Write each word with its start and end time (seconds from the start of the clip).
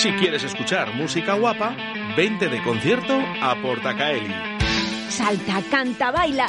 Si 0.00 0.10
quieres 0.12 0.42
escuchar 0.44 0.94
música 0.94 1.34
guapa, 1.34 1.76
vente 2.16 2.48
de 2.48 2.62
concierto 2.62 3.20
a 3.42 3.54
Portacaeli. 3.60 4.32
Salta, 5.10 5.60
canta, 5.70 6.10
baila 6.10 6.48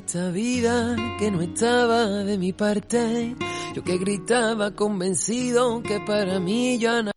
Esta 0.00 0.30
vida 0.30 0.96
que 1.18 1.30
no 1.30 1.42
estaba 1.42 2.06
de 2.06 2.38
mi 2.38 2.52
parte. 2.52 3.36
Yo 3.74 3.84
que 3.84 3.98
gritaba 3.98 4.74
convencido 4.74 5.82
que 5.82 6.00
para 6.00 6.40
mí 6.40 6.78
ya 6.78 7.02
no 7.02 7.10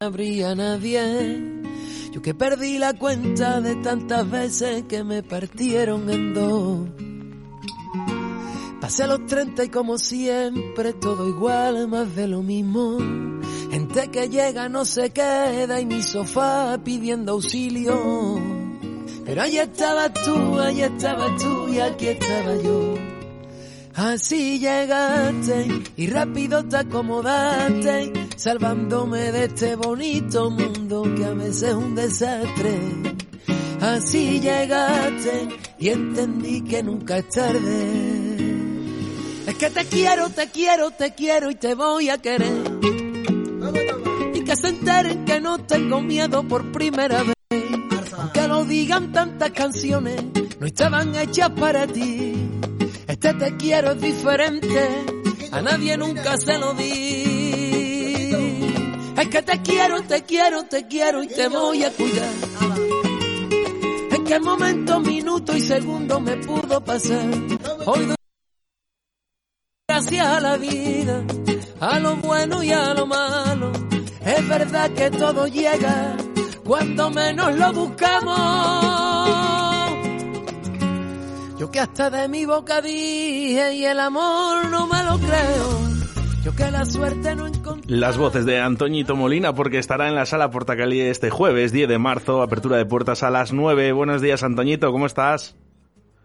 habría 0.00 0.54
nadie. 0.54 1.62
Yo 2.10 2.20
que 2.20 2.34
perdí 2.34 2.78
la 2.78 2.94
cuenta 2.94 3.60
de 3.60 3.76
tantas 3.76 4.28
veces 4.28 4.84
que 4.88 5.04
me 5.04 5.22
partieron 5.22 6.10
en 6.10 6.34
dos. 6.34 6.88
Pasé 8.80 9.06
los 9.06 9.24
30 9.26 9.64
y 9.64 9.68
como 9.68 9.96
siempre 9.96 10.94
todo 10.94 11.28
igual, 11.28 11.86
más 11.86 12.14
de 12.16 12.26
lo 12.26 12.42
mismo. 12.42 12.98
Gente 13.70 14.10
que 14.10 14.28
llega 14.28 14.68
no 14.68 14.84
se 14.84 15.10
queda 15.10 15.80
y 15.80 15.86
mi 15.86 16.02
sofá 16.02 16.78
pidiendo 16.82 17.32
auxilio. 17.32 18.55
Pero 19.26 19.42
ahí 19.42 19.58
estabas 19.58 20.12
tú, 20.24 20.58
ahí 20.60 20.82
estabas 20.82 21.42
tú 21.42 21.68
y 21.68 21.80
aquí 21.80 22.06
estaba 22.06 22.56
yo. 22.62 22.94
Así 23.94 24.60
llegaste 24.60 25.66
y 25.96 26.06
rápido 26.08 26.62
te 26.64 26.76
acomodaste, 26.76 28.12
salvándome 28.36 29.32
de 29.32 29.44
este 29.46 29.74
bonito 29.74 30.50
mundo 30.50 31.02
que 31.16 31.24
a 31.24 31.30
veces 31.30 31.62
es 31.62 31.74
un 31.74 31.94
desastre. 31.96 32.78
Así 33.80 34.38
llegaste 34.38 35.48
y 35.78 35.88
entendí 35.88 36.62
que 36.62 36.82
nunca 36.84 37.16
es 37.16 37.28
tarde. 37.30 38.56
Es 39.46 39.54
que 39.56 39.70
te 39.70 39.84
quiero, 39.86 40.28
te 40.28 40.50
quiero, 40.50 40.90
te 40.92 41.14
quiero 41.14 41.50
y 41.50 41.56
te 41.56 41.74
voy 41.74 42.10
a 42.10 42.18
querer. 42.18 42.62
Y 44.34 44.44
que 44.44 44.56
se 44.56 44.68
enteren 44.68 45.24
que 45.24 45.40
no 45.40 45.58
tengo 45.58 46.00
miedo 46.00 46.42
por 46.46 46.70
primera 46.70 47.22
vez 47.22 47.35
digan 48.66 49.12
tantas 49.12 49.50
canciones, 49.50 50.22
no 50.58 50.66
estaban 50.66 51.14
hechas 51.14 51.50
para 51.50 51.86
ti. 51.86 52.34
Este 53.06 53.34
te 53.34 53.56
quiero 53.56 53.92
es 53.92 54.00
diferente, 54.00 54.88
a 55.52 55.62
nadie 55.62 55.96
nunca 55.96 56.36
se 56.36 56.58
lo 56.58 56.74
di. 56.74 57.46
Es 59.16 59.28
que 59.28 59.42
te 59.42 59.62
quiero, 59.62 60.02
te 60.02 60.22
quiero, 60.24 60.64
te 60.64 60.86
quiero 60.86 61.22
y 61.22 61.28
te 61.28 61.48
voy 61.48 61.84
a 61.84 61.90
cuidar. 61.90 62.32
En 64.10 64.24
qué 64.24 64.40
momento, 64.40 65.00
minuto 65.00 65.56
y 65.56 65.60
segundo 65.60 66.20
me 66.20 66.36
pudo 66.36 66.84
pasar. 66.84 67.26
Hoy 67.86 68.14
gracias 69.88 70.26
a 70.26 70.40
la 70.40 70.56
vida, 70.56 71.24
a 71.80 71.98
lo 72.00 72.16
bueno 72.16 72.62
y 72.62 72.72
a 72.72 72.92
lo 72.94 73.06
malo. 73.06 73.72
Es 74.20 74.48
verdad 74.48 74.90
que 74.90 75.10
todo 75.10 75.46
llega 75.46 76.16
cuando 76.66 77.10
menos 77.10 77.56
lo 77.56 77.72
buscamos. 77.72 78.36
Yo 81.58 81.70
que 81.70 81.80
hasta 81.80 82.10
de 82.10 82.28
mi 82.28 82.44
boca 82.44 82.80
dije 82.80 83.74
y 83.74 83.84
el 83.84 84.00
amor 84.00 84.68
no 84.70 84.86
me 84.86 85.02
lo 85.04 85.16
creo. 85.18 85.96
Yo 86.44 86.54
que 86.54 86.70
la 86.70 86.84
suerte 86.84 87.34
no 87.34 87.46
encontré. 87.46 87.96
Las 87.96 88.18
voces 88.18 88.46
de 88.46 88.60
Antoñito 88.60 89.16
Molina, 89.16 89.54
porque 89.54 89.78
estará 89.78 90.08
en 90.08 90.14
la 90.14 90.26
sala 90.26 90.50
Portacalí 90.50 91.00
este 91.00 91.30
jueves, 91.30 91.72
10 91.72 91.88
de 91.88 91.98
marzo, 91.98 92.42
apertura 92.42 92.76
de 92.76 92.86
puertas 92.86 93.22
a 93.22 93.30
las 93.30 93.52
9. 93.52 93.92
Buenos 93.92 94.20
días, 94.20 94.42
Antoñito, 94.42 94.92
¿cómo 94.92 95.06
estás? 95.06 95.56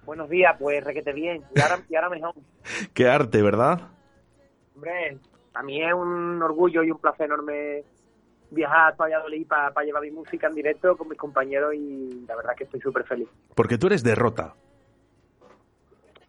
Buenos 0.05 0.29
días, 0.29 0.55
pues 0.59 0.83
requete 0.83 1.13
bien. 1.13 1.43
Y 1.55 1.61
ahora, 1.61 1.79
y 1.89 1.95
ahora 1.95 2.09
mejor. 2.09 2.33
Qué 2.93 3.07
arte, 3.07 3.41
¿verdad? 3.41 3.81
Hombre, 4.75 5.17
a 5.53 5.63
mí 5.63 5.81
es 5.81 5.93
un 5.93 6.41
orgullo 6.41 6.83
y 6.83 6.91
un 6.91 6.99
placer 6.99 7.27
enorme 7.27 7.83
viajar 8.51 8.93
a 8.93 8.95
Valladolid 8.95 9.47
para 9.47 9.83
llevar 9.83 10.03
mi 10.03 10.11
música 10.11 10.47
en 10.47 10.53
directo 10.53 10.95
con 10.95 11.07
mis 11.07 11.17
compañeros 11.17 11.73
y 11.73 12.25
la 12.27 12.35
verdad 12.35 12.53
que 12.55 12.65
estoy 12.65 12.81
súper 12.81 13.05
feliz. 13.05 13.27
Porque 13.55 13.77
tú 13.77 13.87
eres 13.87 14.03
de 14.03 14.13
Rota. 14.13 14.53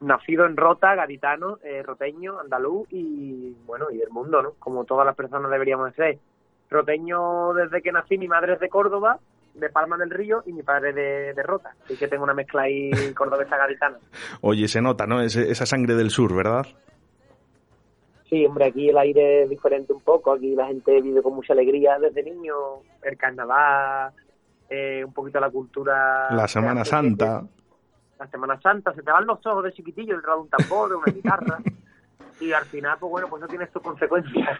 Nacido 0.00 0.46
en 0.46 0.56
Rota, 0.56 0.94
gaditano, 0.94 1.58
eh, 1.62 1.82
roteño, 1.82 2.40
andaluz 2.40 2.88
y 2.90 3.54
bueno, 3.66 3.90
y 3.90 3.98
del 3.98 4.10
mundo, 4.10 4.42
¿no? 4.42 4.52
Como 4.58 4.84
todas 4.84 5.06
las 5.06 5.14
personas 5.14 5.50
deberíamos 5.50 5.94
ser. 5.94 6.18
Roteño 6.70 7.52
desde 7.54 7.82
que 7.82 7.92
nací, 7.92 8.18
mi 8.18 8.26
madre 8.26 8.54
es 8.54 8.60
de 8.60 8.68
Córdoba, 8.68 9.18
de 9.54 9.68
Palma 9.68 9.96
del 9.96 10.10
Río 10.10 10.42
y 10.46 10.52
mi 10.52 10.62
padre 10.62 10.92
de, 10.92 11.34
de 11.34 11.42
Rota. 11.42 11.74
Así 11.84 11.96
que 11.96 12.08
tengo 12.08 12.24
una 12.24 12.34
mezcla 12.34 12.62
ahí 12.62 12.90
cordobesa 13.14 13.56
gaditana. 13.56 13.98
Oye, 14.40 14.66
se 14.66 14.80
nota, 14.80 15.06
¿no? 15.06 15.20
esa 15.20 15.66
sangre 15.66 15.94
del 15.94 16.10
sur, 16.10 16.34
¿verdad? 16.34 16.66
Sí, 18.32 18.46
hombre, 18.46 18.64
aquí 18.64 18.88
el 18.88 18.96
aire 18.96 19.42
es 19.42 19.50
diferente 19.50 19.92
un 19.92 20.00
poco, 20.00 20.32
aquí 20.32 20.54
la 20.54 20.66
gente 20.68 21.02
vive 21.02 21.20
con 21.20 21.34
mucha 21.34 21.52
alegría 21.52 21.98
desde 21.98 22.22
niño, 22.22 22.54
el 23.02 23.14
carnaval, 23.18 24.10
eh, 24.70 25.04
un 25.04 25.12
poquito 25.12 25.38
la 25.38 25.50
cultura... 25.50 26.34
La 26.34 26.48
Semana 26.48 26.82
Santa. 26.82 27.44
La 28.18 28.26
Semana 28.28 28.58
Santa, 28.58 28.94
se 28.94 29.02
te 29.02 29.12
van 29.12 29.26
los 29.26 29.46
ojos 29.46 29.64
de 29.64 29.72
chiquitillo 29.74 30.16
detrás 30.16 30.36
de 30.36 30.40
un 30.40 30.48
tambor, 30.48 30.88
de 30.88 30.96
una 30.96 31.12
guitarra, 31.12 31.58
y 32.40 32.52
al 32.54 32.64
final, 32.64 32.96
pues 32.98 33.10
bueno, 33.10 33.28
pues 33.28 33.42
no 33.42 33.48
tienes 33.48 33.70
tus 33.70 33.82
consecuencias. 33.82 34.58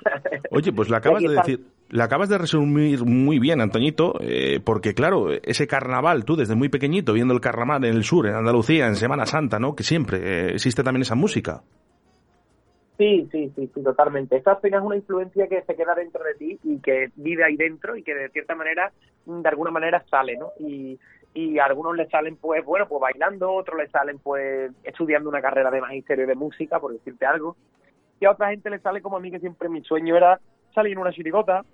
Oye, 0.50 0.70
pues 0.70 0.90
le 0.90 0.96
acabas 0.98 1.22
de 1.22 1.30
decir, 1.30 1.66
le 1.88 2.02
acabas 2.02 2.28
de 2.28 2.36
resumir 2.36 3.06
muy 3.06 3.38
bien, 3.38 3.62
Antoñito, 3.62 4.16
eh, 4.20 4.60
porque 4.62 4.92
claro, 4.92 5.30
ese 5.30 5.66
carnaval, 5.66 6.26
tú 6.26 6.36
desde 6.36 6.54
muy 6.54 6.68
pequeñito, 6.68 7.14
viendo 7.14 7.32
el 7.32 7.40
carnaval 7.40 7.86
en 7.86 7.94
el 7.94 8.04
sur, 8.04 8.26
en 8.26 8.34
Andalucía, 8.34 8.86
en 8.86 8.96
Semana 8.96 9.24
Santa, 9.24 9.58
¿no? 9.58 9.74
Que 9.74 9.82
siempre 9.82 10.18
eh, 10.18 10.50
existe 10.56 10.84
también 10.84 11.00
esa 11.00 11.14
música. 11.14 11.62
Sí, 13.02 13.28
sí, 13.32 13.52
sí, 13.56 13.68
sí, 13.74 13.82
totalmente. 13.82 14.36
Esta 14.36 14.52
apenas 14.52 14.80
es 14.80 14.86
una 14.86 14.94
influencia 14.94 15.48
que 15.48 15.60
se 15.62 15.74
queda 15.74 15.92
dentro 15.92 16.22
de 16.22 16.34
ti 16.34 16.60
y 16.62 16.78
que 16.78 17.10
vive 17.16 17.42
ahí 17.42 17.56
dentro 17.56 17.96
y 17.96 18.04
que 18.04 18.14
de 18.14 18.28
cierta 18.28 18.54
manera, 18.54 18.92
de 19.26 19.48
alguna 19.48 19.72
manera 19.72 20.04
sale, 20.08 20.36
¿no? 20.36 20.52
Y, 20.60 21.00
y 21.34 21.58
a 21.58 21.64
algunos 21.64 21.96
le 21.96 22.08
salen 22.08 22.36
pues, 22.36 22.64
bueno, 22.64 22.86
pues 22.86 23.00
bailando, 23.00 23.50
otros 23.54 23.76
le 23.76 23.88
salen 23.88 24.20
pues 24.20 24.70
estudiando 24.84 25.28
una 25.28 25.42
carrera 25.42 25.72
de 25.72 25.80
magisterio 25.80 26.28
de 26.28 26.36
música, 26.36 26.78
por 26.78 26.92
decirte 26.92 27.26
algo. 27.26 27.56
Y 28.20 28.24
a 28.24 28.30
otra 28.30 28.50
gente 28.50 28.70
le 28.70 28.78
sale 28.78 29.02
como 29.02 29.16
a 29.16 29.20
mí 29.20 29.32
que 29.32 29.40
siempre 29.40 29.68
mi 29.68 29.82
sueño 29.82 30.16
era 30.16 30.38
salir 30.72 30.92
en 30.92 30.98
una 30.98 31.12
chirigota, 31.12 31.64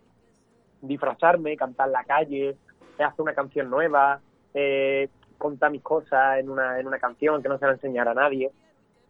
disfrazarme, 0.80 1.58
cantar 1.58 1.88
en 1.88 1.92
la 1.92 2.04
calle, 2.04 2.56
hacer 2.98 3.20
una 3.20 3.34
canción 3.34 3.68
nueva, 3.68 4.18
eh, 4.54 5.10
contar 5.36 5.72
mis 5.72 5.82
cosas 5.82 6.38
en 6.38 6.48
una, 6.48 6.80
en 6.80 6.86
una 6.86 6.98
canción 6.98 7.42
que 7.42 7.50
no 7.50 7.58
se 7.58 7.66
la 7.66 7.72
enseñara 7.72 8.12
a 8.12 8.14
nadie. 8.14 8.50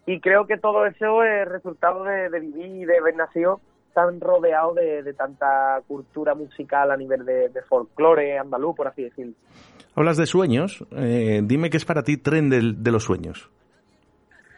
Y 0.09 0.21
creo 0.21 0.47
que 0.47 0.57
todo 0.57 0.87
eso 0.87 1.23
es 1.23 1.47
resultado 1.47 2.03
de, 2.03 2.31
vivir 2.41 2.65
y 2.65 2.85
de 2.87 2.97
haber 2.97 3.15
nacido 3.15 3.61
tan 3.93 4.19
rodeado 4.23 4.73
de, 4.73 5.13
tanta 5.13 5.83
cultura 5.87 6.35
musical 6.35 6.91
a 6.91 6.97
nivel 6.97 7.27
de, 7.27 7.51
folclore 7.69 8.39
andaluz, 8.39 8.75
por 8.75 8.89
así 8.89 9.03
decirlo. 9.03 9.35
Hablas 9.95 10.17
de 10.17 10.25
sueños. 10.25 10.83
Eh, 10.93 11.43
dime 11.45 11.69
qué 11.69 11.77
es 11.77 11.85
para 11.85 12.05
ti 12.05 12.17
Tren 12.17 12.49
de, 12.49 12.91
los 12.91 13.05
Sueños. 13.05 13.51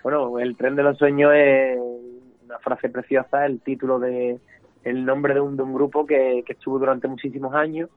Bueno, 0.05 0.39
el 0.39 0.57
Tren 0.57 0.77
de 0.77 0.85
los 0.85 0.97
Sueños 0.97 1.33
es 1.35 1.81
una 2.45 2.61
frase 2.61 2.89
preciosa, 2.89 3.45
el 3.45 3.61
título 3.61 3.99
de 3.99 4.39
el 4.85 5.05
nombre 5.05 5.35
de 5.35 5.41
un, 5.41 5.57
de 5.57 5.65
un 5.65 5.75
grupo 5.75 6.07
que, 6.07 6.45
estuvo 6.47 6.79
durante 6.79 7.09
muchísimos 7.09 7.55
años 7.55 7.91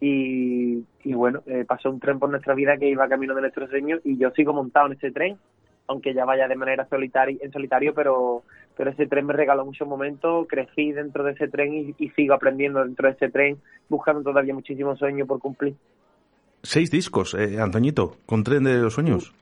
y, 0.00 0.82
bueno, 1.04 1.42
eh, 1.44 1.66
pasó 1.68 1.90
un 1.90 2.00
tren 2.00 2.18
por 2.18 2.30
nuestra 2.30 2.54
vida 2.54 2.78
que 2.78 2.88
iba 2.88 3.06
camino 3.06 3.34
de 3.34 3.42
nuestros 3.42 3.68
sueños 3.68 4.00
y 4.02 4.16
yo 4.16 4.30
sigo 4.30 4.54
montado 4.54 4.86
en 4.86 4.92
ese 4.94 5.10
tren 5.10 5.36
aunque 5.88 6.14
ya 6.14 6.24
vaya 6.24 6.48
de 6.48 6.56
manera 6.56 6.86
solitaria, 6.88 7.38
en 7.40 7.52
solitario, 7.52 7.94
pero, 7.94 8.42
pero 8.76 8.90
ese 8.90 9.06
tren 9.06 9.26
me 9.26 9.32
regaló 9.32 9.64
muchos 9.64 9.86
momentos, 9.86 10.46
crecí 10.48 10.92
dentro 10.92 11.24
de 11.24 11.32
ese 11.32 11.48
tren 11.48 11.94
y, 11.98 12.08
sigo 12.10 12.34
aprendiendo 12.34 12.84
dentro 12.84 13.08
de 13.08 13.14
ese 13.14 13.30
tren, 13.30 13.58
buscando 13.88 14.22
todavía 14.22 14.54
muchísimos 14.54 14.98
sueños 14.98 15.28
por 15.28 15.38
cumplir. 15.38 15.74
Seis 16.62 16.90
discos, 16.90 17.34
eh, 17.34 17.60
Antoñito, 17.60 18.16
con 18.26 18.42
Tren 18.42 18.64
de 18.64 18.78
los 18.78 18.94
Sueños. 18.94 19.32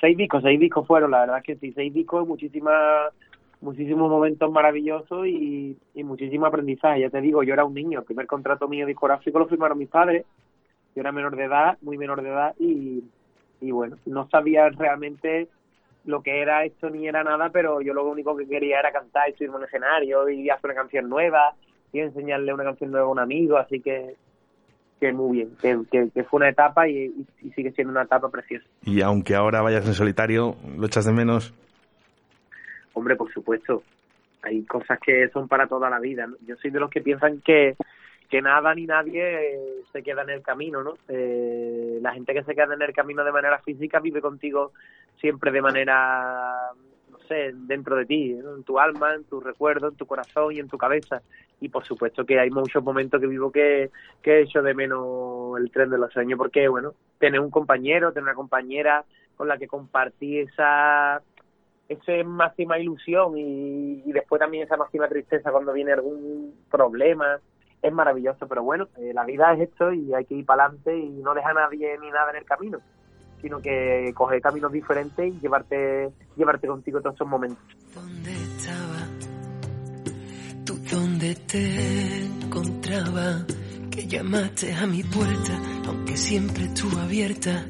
seis 0.00 0.16
discos, 0.16 0.42
seis 0.42 0.60
discos 0.60 0.86
fueron, 0.86 1.10
la 1.10 1.20
verdad 1.20 1.42
que 1.42 1.56
sí, 1.56 1.72
seis 1.72 1.92
discos, 1.92 2.26
muchísimas 2.26 3.12
muchísimos 3.60 4.10
momentos 4.10 4.50
maravillosos 4.50 5.24
y, 5.28 5.76
y 5.94 6.02
muchísimo 6.02 6.46
aprendizaje. 6.46 7.02
Ya 7.02 7.10
te 7.10 7.20
digo, 7.20 7.44
yo 7.44 7.54
era 7.54 7.64
un 7.64 7.74
niño, 7.74 8.00
el 8.00 8.04
primer 8.04 8.26
contrato 8.26 8.66
mío 8.66 8.86
discográfico 8.86 9.38
lo 9.38 9.46
firmaron 9.46 9.78
mis 9.78 9.88
padres, 9.88 10.26
yo 10.96 11.00
era 11.00 11.12
menor 11.12 11.36
de 11.36 11.44
edad, 11.44 11.78
muy 11.80 11.96
menor 11.96 12.22
de 12.22 12.28
edad 12.28 12.54
y, 12.58 13.04
y 13.62 13.70
bueno, 13.70 13.96
no 14.06 14.28
sabía 14.28 14.68
realmente 14.68 15.48
lo 16.04 16.22
que 16.22 16.42
era 16.42 16.64
esto 16.64 16.90
ni 16.90 17.06
era 17.06 17.22
nada, 17.22 17.50
pero 17.50 17.80
yo 17.80 17.94
lo 17.94 18.04
único 18.04 18.36
que 18.36 18.46
quería 18.46 18.80
era 18.80 18.92
cantar 18.92 19.30
y 19.30 19.32
subirme 19.34 19.56
en 19.56 19.62
un 19.62 19.68
escenario 19.68 20.28
y 20.28 20.50
hacer 20.50 20.70
una 20.70 20.80
canción 20.80 21.08
nueva 21.08 21.54
y 21.92 22.00
enseñarle 22.00 22.52
una 22.52 22.64
canción 22.64 22.90
nueva 22.90 23.06
a 23.06 23.10
un 23.10 23.20
amigo, 23.20 23.56
así 23.56 23.80
que 23.80 24.16
que 24.98 25.12
muy 25.12 25.38
bien, 25.38 25.56
que, 25.60 26.08
que, 26.14 26.22
fue 26.22 26.38
una 26.38 26.48
etapa 26.48 26.88
y, 26.88 27.12
y, 27.42 27.50
sigue 27.50 27.72
siendo 27.72 27.90
una 27.90 28.04
etapa 28.04 28.30
preciosa. 28.30 28.64
Y 28.84 29.00
aunque 29.00 29.34
ahora 29.34 29.60
vayas 29.60 29.84
en 29.84 29.94
solitario, 29.94 30.54
¿lo 30.76 30.86
echas 30.86 31.04
de 31.04 31.12
menos? 31.12 31.52
Hombre, 32.92 33.16
por 33.16 33.32
supuesto, 33.32 33.82
hay 34.42 34.62
cosas 34.62 35.00
que 35.00 35.28
son 35.30 35.48
para 35.48 35.66
toda 35.66 35.90
la 35.90 35.98
vida. 35.98 36.28
Yo 36.46 36.54
soy 36.54 36.70
de 36.70 36.78
los 36.78 36.88
que 36.88 37.00
piensan 37.00 37.40
que, 37.40 37.74
que 38.32 38.40
nada 38.40 38.74
ni 38.74 38.86
nadie 38.86 39.60
se 39.92 40.02
queda 40.02 40.22
en 40.22 40.30
el 40.30 40.40
camino, 40.40 40.82
¿no? 40.82 40.94
Eh, 41.06 41.98
la 42.00 42.14
gente 42.14 42.32
que 42.32 42.42
se 42.42 42.54
queda 42.54 42.72
en 42.72 42.80
el 42.80 42.94
camino 42.94 43.22
de 43.24 43.30
manera 43.30 43.58
física 43.58 44.00
vive 44.00 44.22
contigo 44.22 44.72
siempre 45.20 45.52
de 45.52 45.60
manera 45.60 46.70
dentro 47.54 47.96
de 47.96 48.04
ti, 48.04 48.32
en 48.32 48.62
tu 48.62 48.78
alma, 48.78 49.14
en 49.14 49.24
tu 49.24 49.40
recuerdo, 49.40 49.88
en 49.88 49.96
tu 49.96 50.06
corazón 50.06 50.54
y 50.54 50.60
en 50.60 50.68
tu 50.68 50.78
cabeza. 50.78 51.22
Y 51.60 51.68
por 51.68 51.84
supuesto 51.84 52.26
que 52.26 52.38
hay 52.38 52.50
muchos 52.50 52.82
momentos 52.82 53.20
que 53.20 53.26
vivo 53.26 53.50
que, 53.50 53.90
que 54.22 54.32
he 54.32 54.42
hecho 54.42 54.62
de 54.62 54.74
menos 54.74 55.58
el 55.58 55.70
tren 55.70 55.88
de 55.88 55.98
los 55.98 56.12
sueños, 56.12 56.38
porque, 56.38 56.68
bueno, 56.68 56.92
tener 57.18 57.40
un 57.40 57.50
compañero, 57.50 58.12
tener 58.12 58.24
una 58.24 58.34
compañera 58.34 59.04
con 59.36 59.48
la 59.48 59.58
que 59.58 59.66
compartí 59.66 60.38
esa 60.38 61.22
esa 61.88 62.24
máxima 62.24 62.78
ilusión 62.78 63.36
y, 63.36 64.12
después 64.12 64.40
también 64.40 64.64
esa 64.64 64.76
máxima 64.76 65.08
tristeza 65.08 65.50
cuando 65.50 65.72
viene 65.72 65.92
algún 65.92 66.54
problema 66.70 67.38
es 67.82 67.92
maravilloso, 67.92 68.46
pero 68.46 68.62
bueno, 68.62 68.88
eh, 68.96 69.12
la 69.12 69.24
vida 69.24 69.52
es 69.54 69.68
esto 69.68 69.92
y 69.92 70.14
hay 70.14 70.24
que 70.24 70.34
ir 70.34 70.46
para 70.46 70.64
adelante 70.64 70.96
y 70.96 71.10
no 71.20 71.34
deja 71.34 71.50
a 71.50 71.54
nadie 71.54 71.98
ni 71.98 72.10
nada 72.10 72.30
en 72.30 72.36
el 72.36 72.44
camino 72.44 72.78
sino 73.42 73.60
que 73.60 74.12
coger 74.14 74.40
caminos 74.40 74.72
diferentes 74.72 75.34
y 75.34 75.40
llevarte, 75.40 76.10
llevarte 76.36 76.68
contigo 76.68 77.00
todos 77.00 77.16
esos 77.16 77.26
momentos. 77.26 77.58
¿Dónde 77.92 78.32
estaba? 78.32 79.08
¿Tú 80.64 80.78
dónde 80.90 81.34
te 81.34 82.24
encontraba? 82.24 83.44
Que 83.90 84.06
llamaste 84.06 84.72
a 84.72 84.86
mi 84.86 85.02
puerta, 85.02 85.52
aunque 85.88 86.16
siempre 86.16 86.64
estuvo 86.64 86.98
abierta, 86.98 87.66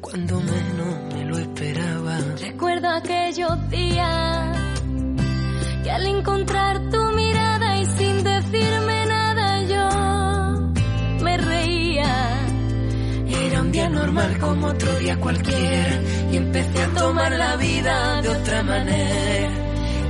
cuando 0.00 0.40
menos 0.40 1.14
me 1.14 1.24
lo 1.26 1.36
esperaba. 1.38 2.18
Recuerdo 2.40 2.88
aquellos 2.88 3.68
días 3.68 4.82
que 5.82 5.90
al 5.90 6.06
encontrar 6.06 6.88
tu 6.88 7.15
como 14.40 14.68
otro 14.68 14.92
día 14.98 15.16
cualquiera 15.18 16.00
y 16.32 16.36
empecé 16.36 16.82
a 16.82 16.88
tomar 16.88 17.32
la 17.32 17.56
vida 17.56 18.22
de 18.22 18.28
otra 18.30 18.62
manera. 18.62 19.50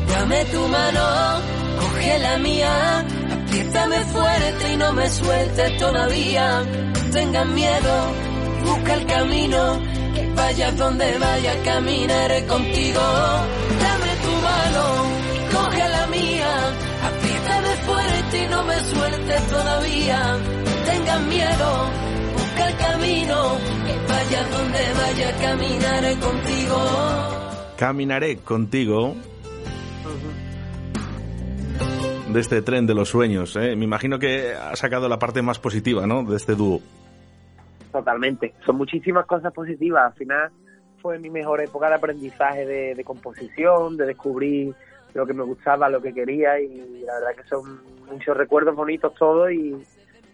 Dame 0.09 0.45
tu 0.47 0.69
mano, 0.69 1.41
coge 1.81 2.19
la 2.21 2.39
mía, 2.39 3.05
apriétame 3.33 3.97
fuerte 4.05 4.73
y 4.73 4.77
no 4.77 4.93
me 4.93 5.11
sueltes 5.11 5.77
todavía. 5.79 6.63
No 6.63 7.11
tengas 7.11 7.47
miedo, 7.47 7.95
busca 8.65 8.95
el 8.95 9.07
camino, 9.07 9.81
que 10.15 10.33
vayas 10.35 10.77
donde 10.77 11.19
vaya, 11.19 11.63
caminaré 11.65 12.47
contigo. 12.47 13.01
Dame 13.85 14.13
tu 14.25 14.33
mano, 14.49 14.85
coge 15.53 15.89
la 15.89 16.07
mía, 16.07 16.53
apriétame 17.09 17.77
fuerte 17.87 18.45
y 18.45 18.49
no 18.49 18.63
me 18.65 18.79
sueltes 18.81 19.47
todavía. 19.49 20.19
No 20.65 20.93
tengas 20.93 21.21
miedo 21.23 22.07
el 22.65 22.77
camino, 22.77 23.59
vaya 24.27 24.49
donde 24.49 24.79
vaya, 24.99 25.37
caminaré 25.41 26.15
contigo. 26.19 26.77
Caminaré 27.79 28.37
contigo. 28.39 29.15
De 32.33 32.41
este 32.41 32.61
tren 32.61 32.87
de 32.87 32.95
los 32.95 33.09
sueños, 33.09 33.57
¿eh? 33.57 33.77
me 33.77 33.85
imagino 33.85 34.19
que 34.19 34.53
ha 34.53 34.75
sacado 34.77 35.09
la 35.09 35.19
parte 35.19 35.43
más 35.43 35.59
positiva, 35.59 36.07
¿no? 36.07 36.25
De 36.25 36.37
este 36.37 36.55
dúo. 36.55 36.81
Totalmente, 37.93 38.53
son 38.65 38.77
muchísimas 38.77 39.27
cosas 39.27 39.53
positivas. 39.53 40.07
Al 40.07 40.15
final 40.15 40.51
fue 41.01 41.19
mi 41.19 41.31
mejor 41.31 41.63
época 41.63 41.89
de 41.89 41.95
aprendizaje 41.95 42.67
de, 42.67 42.95
de 42.95 43.05
composición, 43.05 43.97
de 43.97 44.07
descubrir 44.07 44.75
lo 45.15 45.25
que 45.25 45.33
me 45.33 45.45
gustaba, 45.45 45.89
lo 45.89 46.03
que 46.03 46.13
quería 46.13 46.61
y 46.61 47.05
la 47.07 47.15
verdad 47.15 47.43
que 47.43 47.49
son 47.49 47.81
muchos 48.11 48.37
recuerdos 48.37 48.75
bonitos 48.75 49.15
todos 49.15 49.51
y, 49.51 49.75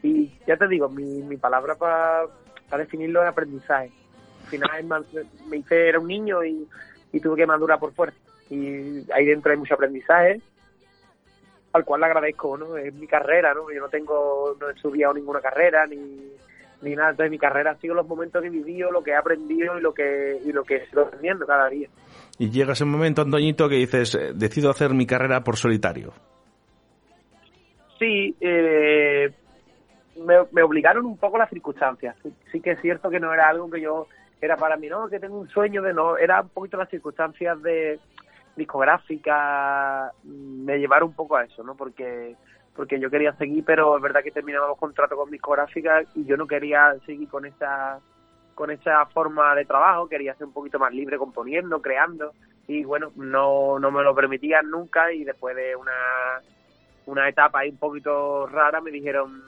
y 0.02 0.32
ya 0.46 0.56
te 0.56 0.66
digo, 0.66 0.88
mi, 0.88 1.22
mi 1.22 1.36
palabra 1.36 1.76
para 1.76 2.24
definirlo 2.78 3.22
es 3.22 3.28
aprendizaje. 3.28 3.90
Al 4.44 4.48
final 4.48 5.06
me 5.48 5.56
hice, 5.58 5.88
era 5.88 5.98
un 5.98 6.08
niño 6.08 6.44
y, 6.44 6.66
tuve 7.20 7.36
que 7.36 7.46
madurar 7.46 7.78
por 7.78 7.92
fuerza. 7.92 8.18
Y 8.50 9.10
ahí 9.12 9.26
dentro 9.26 9.52
hay 9.52 9.58
mucho 9.58 9.74
aprendizaje, 9.74 10.40
al 11.72 11.84
cual 11.84 12.00
le 12.00 12.06
agradezco, 12.06 12.56
¿no? 12.56 12.76
Es 12.76 12.92
mi 12.94 13.06
carrera, 13.06 13.54
¿no? 13.54 13.70
Yo 13.70 13.80
no 13.80 13.88
tengo, 13.88 14.56
no 14.60 14.68
he 14.68 14.72
estudiado 14.72 15.14
ninguna 15.14 15.40
carrera 15.40 15.86
ni, 15.86 16.32
ni 16.82 16.96
nada. 16.96 17.10
Entonces 17.10 17.30
mi 17.30 17.38
carrera 17.38 17.72
ha 17.72 17.76
sido 17.76 17.94
los 17.94 18.06
momentos 18.06 18.42
que 18.42 18.48
he 18.48 18.50
vivido, 18.50 18.90
lo 18.90 19.02
que 19.02 19.12
he 19.12 19.16
aprendido 19.16 19.78
y 19.78 19.80
lo 19.80 19.94
que, 19.94 20.38
y 20.44 20.52
lo 20.52 20.64
que 20.64 20.76
estoy 20.76 21.04
aprendiendo 21.04 21.46
cada 21.46 21.68
día. 21.68 21.88
Y 22.38 22.50
llega 22.50 22.72
ese 22.72 22.84
momento, 22.84 23.22
Antoñito, 23.22 23.68
que 23.68 23.76
dices, 23.76 24.14
eh, 24.14 24.32
decido 24.34 24.70
hacer 24.70 24.92
mi 24.94 25.06
carrera 25.06 25.42
por 25.44 25.56
solitario. 25.56 26.12
Sí, 27.98 28.34
eh, 28.40 29.30
me, 30.22 30.62
obligaron 30.62 31.04
un 31.04 31.16
poco 31.16 31.38
las 31.38 31.50
circunstancias. 31.50 32.16
Sí, 32.50 32.60
que 32.60 32.72
es 32.72 32.80
cierto 32.80 33.10
que 33.10 33.20
no 33.20 33.32
era 33.32 33.48
algo 33.48 33.70
que 33.70 33.80
yo 33.80 34.06
era 34.40 34.56
para 34.56 34.76
mí, 34.76 34.88
no, 34.88 35.08
que 35.08 35.20
tengo 35.20 35.38
un 35.38 35.48
sueño 35.48 35.82
de 35.82 35.94
no, 35.94 36.16
era 36.16 36.40
un 36.40 36.48
poquito 36.48 36.76
las 36.76 36.88
circunstancias 36.88 37.62
de 37.62 38.00
discográfica, 38.56 40.10
me 40.24 40.78
llevaron 40.78 41.10
un 41.10 41.14
poco 41.14 41.36
a 41.36 41.44
eso, 41.44 41.62
¿no? 41.62 41.74
Porque 41.76 42.36
porque 42.74 42.98
yo 42.98 43.10
quería 43.10 43.34
seguir, 43.34 43.64
pero 43.64 43.96
es 43.96 44.02
verdad 44.02 44.22
que 44.22 44.30
terminaba 44.30 44.66
los 44.66 44.78
contratos 44.78 45.18
con 45.18 45.30
discográfica 45.30 46.02
y 46.14 46.24
yo 46.24 46.36
no 46.36 46.46
quería 46.46 46.94
seguir 47.04 47.28
con 47.28 47.44
esa 47.44 48.00
con 48.54 48.70
esa 48.70 49.06
forma 49.06 49.54
de 49.54 49.64
trabajo, 49.64 50.08
quería 50.08 50.34
ser 50.34 50.46
un 50.46 50.52
poquito 50.52 50.78
más 50.78 50.92
libre 50.92 51.18
componiendo, 51.18 51.80
creando 51.80 52.32
y 52.66 52.84
bueno, 52.84 53.10
no, 53.16 53.78
no 53.78 53.90
me 53.90 54.02
lo 54.02 54.14
permitían 54.14 54.70
nunca 54.70 55.12
y 55.12 55.24
después 55.24 55.56
de 55.56 55.74
una, 55.74 55.92
una 57.06 57.28
etapa 57.28 57.60
ahí 57.60 57.70
un 57.70 57.78
poquito 57.78 58.46
rara 58.46 58.80
me 58.80 58.90
dijeron 58.90 59.42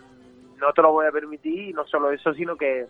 no 0.59 0.73
te 0.73 0.83
lo 0.83 0.93
voy 0.93 1.07
a 1.07 1.13
permitir 1.13 1.71
y 1.71 1.73
no 1.73 1.87
solo 1.87 2.11
eso, 2.11 2.33
sino 2.35 2.57
que 2.57 2.87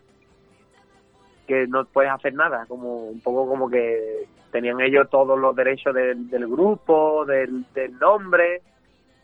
que 1.47 1.67
no 1.67 1.85
puedes 1.85 2.11
hacer 2.11 2.33
nada, 2.33 2.65
como 2.67 3.09
un 3.09 3.21
poco 3.21 3.47
como 3.47 3.69
que 3.69 4.27
tenían 4.51 4.81
ellos 4.81 5.11
todos 5.11 5.39
los 5.39 5.55
derechos 5.55 5.95
del, 5.95 6.47
grupo, 6.47 7.27
del, 7.27 7.67
del 7.75 7.99
nombre, 7.99 8.63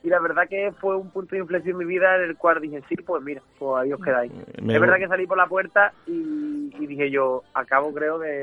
y 0.02 0.08
la 0.08 0.18
verdad 0.18 0.48
que 0.48 0.72
fue 0.80 0.96
un 0.96 1.10
punto 1.10 1.34
de 1.34 1.42
inflexión 1.42 1.72
en 1.72 1.78
mi 1.78 1.84
vida 1.84 2.16
en 2.16 2.22
el 2.22 2.36
cual 2.36 2.60
dije, 2.60 2.82
sí, 2.88 2.96
pues 2.96 3.22
mira, 3.22 3.42
pues 3.58 3.82
ahí 3.82 3.92
os 3.92 4.02
quedáis. 4.02 4.32
Es 4.32 4.80
verdad 4.80 4.96
que 4.96 5.08
salí 5.08 5.26
por 5.26 5.36
la 5.36 5.46
puerta 5.46 5.92
y, 6.06 6.70
dije 6.86 7.10
yo, 7.10 7.42
acabo 7.52 7.92
creo 7.92 8.18
de, 8.18 8.42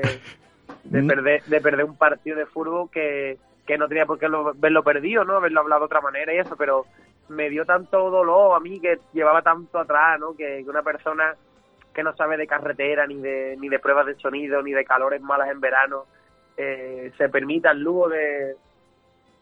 de, 0.84 1.02
perder, 1.06 1.42
de 1.44 1.60
perder 1.60 1.84
un 1.84 1.96
partido 1.96 2.36
de 2.36 2.46
fútbol 2.46 2.88
que, 2.90 3.38
que 3.66 3.76
no 3.76 3.88
tenía 3.88 4.06
por 4.06 4.20
qué 4.20 4.28
lo, 4.28 4.54
verlo 4.54 4.84
perdido, 4.84 5.24
¿no? 5.24 5.36
Haberlo 5.36 5.60
hablado 5.60 5.80
de 5.80 5.86
otra 5.86 6.00
manera 6.00 6.32
y 6.32 6.38
eso, 6.38 6.56
pero 6.56 6.86
me 7.28 7.50
dio 7.50 7.64
tanto 7.64 8.10
dolor 8.10 8.56
a 8.56 8.60
mí 8.60 8.80
que 8.80 8.98
llevaba 9.12 9.42
tanto 9.42 9.78
atrás, 9.78 10.18
¿no? 10.18 10.34
Que, 10.34 10.64
una 10.66 10.82
persona 10.82 11.34
que 11.94 12.02
no 12.02 12.14
sabe 12.16 12.36
de 12.36 12.46
carretera, 12.46 13.06
ni 13.06 13.16
de, 13.16 13.56
ni 13.58 13.68
de 13.68 13.78
pruebas 13.78 14.06
de 14.06 14.14
sonido, 14.16 14.62
ni 14.62 14.72
de 14.72 14.84
calores 14.84 15.20
malas 15.20 15.50
en 15.50 15.60
verano, 15.60 16.04
eh, 16.56 17.12
se 17.16 17.28
permita 17.28 17.72
el 17.72 17.80
lujo 17.80 18.08
de, 18.08 18.56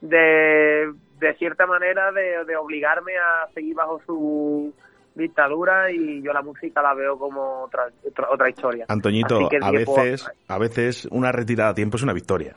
de, 0.00 0.93
de 1.19 1.35
cierta 1.35 1.66
manera, 1.66 2.12
de, 2.12 2.45
de 2.45 2.57
obligarme 2.57 3.16
a 3.19 3.49
seguir 3.52 3.75
bajo 3.75 4.00
su 4.07 4.73
dictadura 5.14 5.90
y 5.90 6.23
yo 6.23 6.33
la 6.33 6.43
música 6.43 6.83
la 6.83 6.95
veo 6.95 7.19
como 7.19 7.62
otra, 7.62 7.88
otra, 8.31 8.50
historia. 8.50 8.85
Antoñito, 8.88 9.49
a 9.62 9.71
veces, 9.71 10.31
a 10.47 10.59
veces 10.59 11.09
una 11.11 11.33
retirada 11.33 11.71
a 11.71 11.75
tiempo 11.75 11.97
es 11.97 12.02
una 12.02 12.12
victoria 12.12 12.55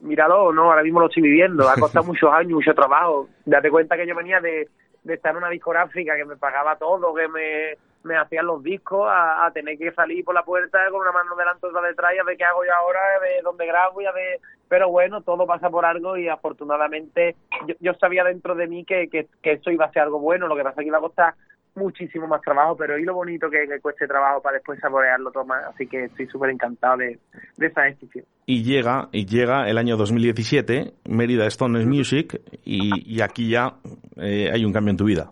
míralo, 0.00 0.52
no, 0.52 0.64
ahora 0.64 0.82
mismo 0.82 1.00
lo 1.00 1.06
estoy 1.06 1.22
viviendo, 1.22 1.68
ha 1.68 1.74
costado 1.74 2.04
muchos 2.06 2.32
años, 2.32 2.52
mucho 2.52 2.74
trabajo. 2.74 3.28
Date 3.44 3.70
cuenta 3.70 3.96
que 3.96 4.06
yo 4.06 4.14
venía 4.14 4.40
de, 4.40 4.68
de 5.02 5.14
estar 5.14 5.32
en 5.32 5.38
una 5.38 5.50
discográfica 5.50 6.16
que 6.16 6.24
me 6.24 6.36
pagaba 6.36 6.76
todo, 6.76 7.14
que 7.14 7.28
me, 7.28 7.76
me 8.04 8.16
hacían 8.16 8.46
los 8.46 8.62
discos, 8.62 9.08
a, 9.10 9.50
tener 9.52 9.78
que 9.78 9.92
salir 9.92 10.24
por 10.24 10.34
la 10.34 10.44
puerta 10.44 10.78
con 10.90 11.00
una 11.00 11.12
mano 11.12 11.34
delante 11.36 11.66
y 11.66 11.70
otra 11.70 11.82
detrás, 11.82 12.14
y 12.14 12.18
a 12.18 12.24
ver 12.24 12.36
qué 12.36 12.44
hago 12.44 12.64
yo 12.64 12.74
ahora, 12.74 13.00
de 13.20 13.42
dónde 13.42 13.66
grabo, 13.66 14.00
ya 14.00 14.12
de... 14.12 14.40
Pero 14.68 14.90
bueno, 14.90 15.22
todo 15.22 15.46
pasa 15.46 15.70
por 15.70 15.86
algo 15.86 16.18
y 16.18 16.28
afortunadamente 16.28 17.36
yo, 17.66 17.74
yo 17.80 17.94
sabía 17.94 18.22
dentro 18.22 18.54
de 18.54 18.66
mí 18.66 18.84
que, 18.84 19.08
que, 19.08 19.26
que, 19.42 19.52
eso 19.52 19.70
iba 19.70 19.86
a 19.86 19.92
ser 19.92 20.02
algo 20.02 20.18
bueno, 20.18 20.46
lo 20.46 20.54
que 20.54 20.62
pasa 20.62 20.80
es 20.80 20.84
que 20.84 20.88
iba 20.88 20.98
a 20.98 21.02
costar 21.02 21.34
muchísimo 21.78 22.26
más 22.26 22.42
trabajo, 22.42 22.76
pero 22.76 22.98
y 22.98 23.04
lo 23.04 23.14
bonito 23.14 23.48
que, 23.48 23.66
que 23.66 23.80
cueste 23.80 24.06
trabajo 24.06 24.42
para 24.42 24.56
después 24.56 24.78
saborearlo 24.80 25.30
todo 25.30 25.44
más, 25.44 25.64
así 25.64 25.86
que 25.86 26.04
estoy 26.04 26.26
súper 26.26 26.50
encantado 26.50 26.98
de, 26.98 27.18
de, 27.56 27.66
esa 27.66 27.82
decisión. 27.82 28.24
Y 28.46 28.62
llega, 28.62 29.08
y 29.12 29.24
llega 29.26 29.68
el 29.68 29.78
año 29.78 29.96
2017, 29.96 30.92
Mérida 31.08 31.46
Stones 31.46 31.86
Music, 31.86 32.40
y, 32.64 33.16
y 33.16 33.22
aquí 33.22 33.50
ya 33.50 33.74
eh, 34.16 34.50
hay 34.52 34.64
un 34.64 34.72
cambio 34.72 34.90
en 34.90 34.96
tu 34.96 35.04
vida. 35.04 35.30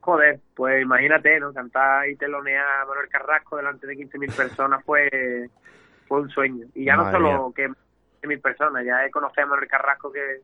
Joder, 0.00 0.40
pues 0.54 0.80
imagínate, 0.82 1.38
¿no? 1.38 1.52
Cantar 1.52 2.08
y 2.08 2.16
telonear 2.16 2.64
a 2.64 2.86
Manuel 2.86 3.08
Carrasco 3.10 3.56
delante 3.56 3.86
de 3.86 3.94
15.000 3.94 4.34
personas 4.34 4.84
fue, 4.84 5.50
fue 6.06 6.22
un 6.22 6.30
sueño. 6.30 6.66
Y 6.74 6.86
ya 6.86 6.96
Madre 6.96 7.12
no 7.12 7.18
solo 7.18 7.52
mía. 7.56 7.74
que 8.20 8.26
mil 8.26 8.40
personas, 8.40 8.84
ya 8.84 9.04
he 9.04 9.10
conocido 9.10 9.44
a 9.44 9.50
Manuel 9.50 9.68
Carrasco 9.68 10.10
que 10.10 10.40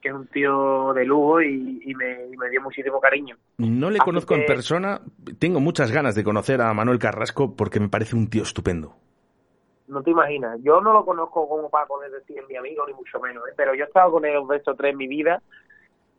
que 0.00 0.08
es 0.08 0.14
un 0.14 0.26
tío 0.28 0.92
de 0.94 1.04
lujo 1.04 1.40
y, 1.42 1.80
y, 1.84 1.94
me, 1.94 2.26
y, 2.26 2.36
me, 2.36 2.48
dio 2.50 2.62
muchísimo 2.62 3.00
cariño. 3.00 3.36
No 3.58 3.90
le 3.90 3.98
Así 3.98 4.04
conozco 4.04 4.34
que, 4.34 4.40
en 4.40 4.46
persona, 4.46 5.00
tengo 5.38 5.60
muchas 5.60 5.90
ganas 5.90 6.14
de 6.14 6.24
conocer 6.24 6.60
a 6.60 6.72
Manuel 6.72 6.98
Carrasco 6.98 7.56
porque 7.56 7.80
me 7.80 7.88
parece 7.88 8.16
un 8.16 8.30
tío 8.30 8.42
estupendo. 8.42 8.94
No 9.88 10.02
te 10.02 10.10
imaginas, 10.10 10.60
yo 10.62 10.80
no 10.80 10.92
lo 10.92 11.04
conozco 11.04 11.48
como 11.48 11.70
para 11.70 11.86
poder 11.86 12.10
decir 12.10 12.42
mi 12.48 12.56
amigo, 12.56 12.86
ni 12.86 12.92
mucho 12.92 13.18
menos, 13.20 13.42
¿eh? 13.48 13.54
pero 13.56 13.74
yo 13.74 13.84
he 13.84 13.86
estado 13.86 14.12
con 14.12 14.24
él 14.26 14.36
un 14.36 14.46
beso 14.46 14.74
tres 14.74 14.92
en 14.92 14.98
mi 14.98 15.08
vida 15.08 15.42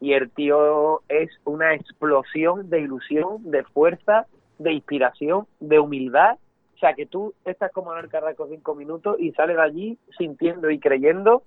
y 0.01 0.13
el 0.13 0.31
tío 0.31 1.01
es 1.07 1.29
una 1.45 1.75
explosión 1.75 2.69
de 2.69 2.79
ilusión, 2.79 3.51
de 3.51 3.63
fuerza, 3.63 4.25
de 4.57 4.73
inspiración, 4.73 5.45
de 5.59 5.79
humildad. 5.79 6.37
O 6.75 6.79
sea, 6.79 6.93
que 6.93 7.05
tú 7.05 7.33
estás 7.45 7.71
como 7.73 7.89
Manuel 7.89 8.09
Carrasco 8.09 8.47
cinco 8.49 8.73
minutos 8.75 9.17
y 9.19 9.31
sales 9.33 9.57
de 9.57 9.61
allí 9.61 9.97
sintiendo 10.17 10.69
y 10.69 10.79
creyendo 10.79 11.43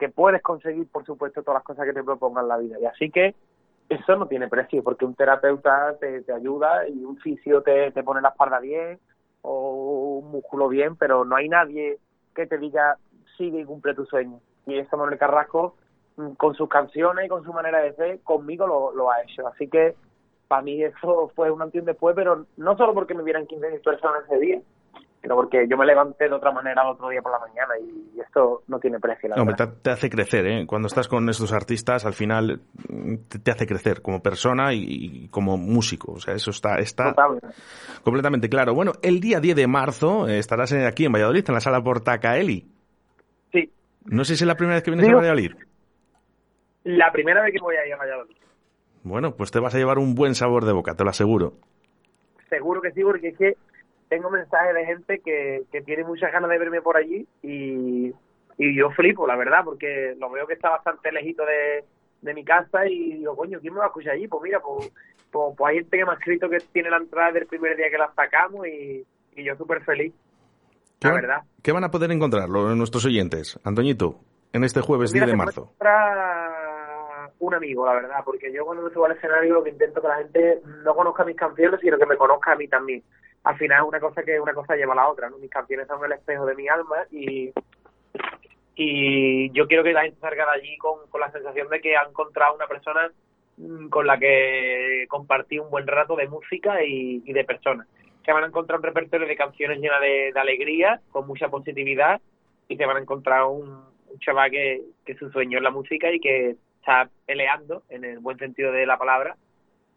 que 0.00 0.08
puedes 0.08 0.42
conseguir, 0.42 0.88
por 0.88 1.04
supuesto, 1.04 1.42
todas 1.42 1.58
las 1.58 1.64
cosas 1.64 1.84
que 1.84 1.92
te 1.92 2.02
propongan 2.02 2.48
la 2.48 2.56
vida. 2.56 2.78
Y 2.80 2.86
así 2.86 3.10
que 3.10 3.34
eso 3.90 4.16
no 4.16 4.26
tiene 4.26 4.48
precio, 4.48 4.82
porque 4.82 5.04
un 5.04 5.14
terapeuta 5.14 5.94
te, 6.00 6.22
te 6.22 6.32
ayuda 6.32 6.88
y 6.88 7.04
un 7.04 7.18
fisio 7.18 7.62
te, 7.62 7.92
te, 7.92 8.02
pone 8.02 8.22
la 8.22 8.30
espalda 8.30 8.60
bien 8.60 8.98
o 9.42 10.20
un 10.22 10.30
músculo 10.30 10.68
bien, 10.68 10.96
pero 10.96 11.26
no 11.26 11.36
hay 11.36 11.50
nadie 11.50 11.98
que 12.34 12.46
te 12.46 12.56
diga 12.56 12.96
sigue 13.36 13.60
y 13.60 13.64
cumple 13.64 13.94
tu 13.94 14.06
sueño. 14.06 14.40
Y 14.66 14.78
eso 14.78 14.96
Manuel 14.96 15.18
Carrasco, 15.18 15.76
con 16.38 16.54
sus 16.54 16.68
canciones 16.68 17.26
y 17.26 17.28
con 17.28 17.44
su 17.44 17.52
manera 17.52 17.80
de 17.80 17.94
ser, 17.94 18.20
conmigo 18.20 18.66
lo, 18.66 18.94
lo 18.94 19.10
ha 19.10 19.22
hecho. 19.22 19.46
Así 19.48 19.68
que 19.68 19.94
para 20.48 20.62
mí 20.62 20.82
eso 20.82 21.30
fue 21.36 21.50
un 21.50 21.60
antes 21.60 21.76
y 21.76 21.80
un 21.80 21.84
después, 21.84 22.16
pero 22.16 22.46
no 22.56 22.76
solo 22.78 22.94
porque 22.94 23.14
me 23.14 23.22
vieran 23.22 23.46
15.000 23.46 23.82
personas 23.82 24.24
ese 24.24 24.38
día, 24.38 24.60
sino 25.20 25.34
porque 25.34 25.66
yo 25.68 25.76
me 25.76 25.84
levanté 25.84 26.28
de 26.28 26.34
otra 26.34 26.50
manera 26.50 26.82
el 26.82 26.88
otro 26.88 27.08
día 27.10 27.20
por 27.20 27.32
la 27.32 27.38
mañana 27.40 27.74
y, 27.78 28.16
y 28.16 28.20
esto 28.20 28.62
no 28.68 28.78
tiene 28.78 28.98
precio. 28.98 29.28
La 29.28 29.36
Hombre, 29.36 29.54
te, 29.54 29.66
te, 29.66 29.90
hace 29.90 30.08
crecer, 30.08 30.46
¿eh? 30.46 30.66
Cuando 30.66 30.86
estás 30.88 31.08
con 31.08 31.28
estos 31.28 31.52
artistas, 31.52 32.06
al 32.06 32.14
final 32.14 32.60
te, 33.28 33.38
te 33.38 33.50
hace 33.50 33.66
crecer 33.66 34.00
como 34.00 34.22
persona 34.22 34.72
y, 34.72 34.84
y, 34.88 35.28
como 35.28 35.58
músico. 35.58 36.12
O 36.12 36.20
sea, 36.20 36.34
eso 36.34 36.50
está, 36.50 36.78
está 36.78 37.14
completamente 38.02 38.48
claro. 38.48 38.74
Bueno, 38.74 38.92
el 39.02 39.20
día 39.20 39.40
10 39.40 39.56
de 39.56 39.66
marzo 39.66 40.26
eh, 40.26 40.38
estarás 40.38 40.72
aquí 40.72 41.04
en 41.04 41.12
Valladolid, 41.12 41.44
en 41.46 41.54
la 41.54 41.60
sala 41.60 41.82
Portacaeli. 41.82 42.66
Sí. 43.52 43.70
No 44.06 44.24
sé 44.24 44.36
si 44.36 44.44
es 44.44 44.48
la 44.48 44.56
primera 44.56 44.76
vez 44.76 44.84
que 44.84 44.90
vienes 44.90 45.08
a 45.10 45.16
Valladolid. 45.16 45.52
La 46.84 47.12
primera 47.12 47.42
vez 47.42 47.52
que 47.52 47.60
voy 47.60 47.76
a 47.76 47.86
ir 47.86 47.92
a 47.92 47.98
Valladolid. 47.98 48.36
Bueno, 49.02 49.34
pues 49.36 49.50
te 49.50 49.60
vas 49.60 49.74
a 49.74 49.78
llevar 49.78 49.98
un 49.98 50.14
buen 50.14 50.34
sabor 50.34 50.64
de 50.64 50.72
boca, 50.72 50.94
te 50.94 51.04
lo 51.04 51.10
aseguro. 51.10 51.54
Seguro 52.48 52.80
que 52.80 52.90
sí, 52.92 53.02
porque 53.02 53.28
es 53.28 53.36
que 53.36 53.56
tengo 54.10 54.28
mensajes 54.28 54.74
de 54.74 54.84
gente 54.84 55.20
que, 55.20 55.62
que 55.70 55.82
tiene 55.82 56.02
muchas 56.02 56.32
ganas 56.32 56.50
de 56.50 56.58
verme 56.58 56.82
por 56.82 56.96
allí 56.96 57.26
y, 57.42 58.12
y 58.58 58.76
yo 58.76 58.90
flipo, 58.90 59.24
la 59.26 59.36
verdad, 59.36 59.60
porque 59.64 60.16
lo 60.18 60.28
veo 60.30 60.48
que 60.48 60.54
está 60.54 60.68
bastante 60.68 61.12
lejito 61.12 61.44
de, 61.46 61.84
de 62.20 62.34
mi 62.34 62.44
casa 62.44 62.86
y 62.86 63.18
digo, 63.18 63.36
coño, 63.36 63.60
¿quién 63.60 63.72
me 63.72 63.78
va 63.78 63.86
a 63.86 63.88
escuchar 63.88 64.14
allí? 64.14 64.26
Pues 64.26 64.42
mira, 64.42 64.60
pues, 64.60 64.92
pues, 65.30 65.54
pues 65.56 65.70
hay 65.70 65.76
gente 65.76 65.96
que 65.96 66.04
me 66.04 66.10
ha 66.10 66.14
escrito 66.14 66.50
que 66.50 66.58
tiene 66.72 66.90
la 66.90 66.96
entrada 66.96 67.30
del 67.30 67.46
primer 67.46 67.76
día 67.76 67.88
que 67.88 67.98
la 67.98 68.12
sacamos 68.14 68.66
y, 68.66 69.06
y 69.36 69.44
yo 69.44 69.54
súper 69.54 69.84
feliz, 69.84 70.12
la 71.02 71.12
van, 71.12 71.20
verdad. 71.20 71.42
¿Qué 71.62 71.70
van 71.70 71.84
a 71.84 71.90
poder 71.92 72.10
encontrar 72.10 72.48
nuestros 72.48 73.06
oyentes, 73.06 73.60
Antoñito, 73.62 74.16
en 74.52 74.64
este 74.64 74.80
jueves 74.80 75.12
pues 75.12 75.14
mira, 75.14 75.26
10 75.26 75.32
de 75.32 75.36
marzo? 75.36 75.72
un 77.38 77.54
amigo, 77.54 77.86
la 77.86 77.94
verdad, 77.94 78.18
porque 78.24 78.52
yo 78.52 78.66
cuando 78.66 78.82
me 78.82 78.92
subo 78.92 79.06
al 79.06 79.12
escenario 79.12 79.54
lo 79.54 79.64
que 79.64 79.70
intento 79.70 80.02
que 80.02 80.08
la 80.08 80.18
gente 80.18 80.60
no 80.84 80.94
conozca 80.94 81.24
mis 81.24 81.36
canciones, 81.36 81.80
sino 81.80 81.96
que 81.96 82.04
me 82.04 82.16
conozca 82.16 82.52
a 82.52 82.56
mí 82.56 82.68
también 82.68 83.02
al 83.44 83.56
final 83.56 83.82
es 83.82 83.88
una 83.88 84.00
cosa 84.00 84.22
que 84.22 84.40
una 84.40 84.54
cosa 84.54 84.76
lleva 84.76 84.92
a 84.92 84.96
la 84.96 85.08
otra, 85.08 85.30
¿no? 85.30 85.38
Mis 85.38 85.50
canciones 85.50 85.86
son 85.86 86.04
el 86.04 86.12
espejo 86.12 86.46
de 86.46 86.54
mi 86.54 86.68
alma 86.68 87.04
y 87.10 87.52
y 88.82 89.50
yo 89.50 89.66
quiero 89.66 89.84
que 89.84 89.92
la 89.92 90.02
gente 90.02 90.18
salga 90.20 90.46
de 90.46 90.52
allí 90.52 90.78
con, 90.78 91.06
con 91.10 91.20
la 91.20 91.30
sensación 91.30 91.68
de 91.68 91.82
que 91.82 91.98
ha 91.98 92.08
encontrado 92.08 92.54
una 92.54 92.66
persona 92.66 93.10
con 93.90 94.06
la 94.06 94.18
que 94.18 95.04
compartir 95.08 95.60
un 95.60 95.68
buen 95.70 95.86
rato 95.86 96.16
de 96.16 96.28
música 96.28 96.82
y, 96.82 97.22
y 97.26 97.32
de 97.34 97.44
personas. 97.44 97.86
Que 98.24 98.32
van 98.32 98.44
a 98.44 98.46
encontrar 98.46 98.78
un 98.78 98.84
repertorio 98.84 99.26
de 99.26 99.36
canciones 99.36 99.80
llena 99.80 100.00
de, 100.00 100.32
de, 100.32 100.40
alegría, 100.40 101.00
con 101.10 101.26
mucha 101.26 101.48
positividad, 101.48 102.22
y 102.68 102.76
se 102.76 102.86
van 102.86 102.96
a 102.96 103.00
encontrar 103.00 103.44
un, 103.44 103.68
un 103.68 104.18
chaval 104.20 104.50
que, 104.50 104.80
que 105.04 105.14
su 105.16 105.30
sueño 105.30 105.58
es 105.58 105.62
la 105.64 105.70
música 105.70 106.10
y 106.10 106.20
que 106.20 106.56
está 106.78 107.10
peleando, 107.26 107.82
en 107.90 108.04
el 108.04 108.18
buen 108.20 108.38
sentido 108.38 108.72
de 108.72 108.86
la 108.86 108.96
palabra, 108.96 109.36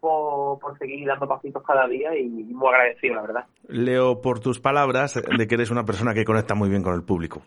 por, 0.04 0.60
por, 0.60 0.78
seguir 0.78 1.08
dando 1.08 1.26
pasitos 1.26 1.64
cada 1.66 1.88
día 1.88 2.14
y 2.14 2.28
muy 2.28 2.68
agradecido, 2.68 3.16
la 3.16 3.22
verdad. 3.22 3.46
Leo 3.70 4.22
por 4.22 4.42
tus 4.42 4.60
palabras 4.60 5.14
de 5.16 5.48
que 5.48 5.56
eres 5.56 5.72
una 5.72 5.86
persona 5.86 6.14
que 6.14 6.26
conecta 6.26 6.56
muy 6.56 6.68
bien 6.68 6.84
con 6.84 6.94
el 6.94 7.04
público. 7.04 7.42